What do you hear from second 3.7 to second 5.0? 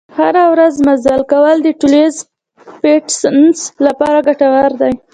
لپاره ګټور دي.